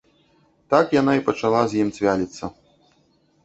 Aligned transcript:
Так 0.75 0.95
яна 1.01 1.13
і 1.19 1.21
пачала 1.29 1.61
з 1.73 1.87
ім 1.87 1.95
цвяліцца. 2.01 2.43